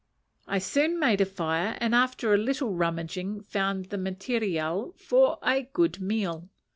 [0.47, 5.61] I soon made a fire, and, after a little rummaging, found the matériel for a
[5.61, 6.49] good meal.